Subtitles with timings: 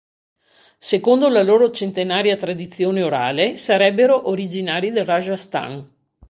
[0.79, 5.89] Secondo la loro centenaria tradizione orale, sarebbero originari del Rajasthan.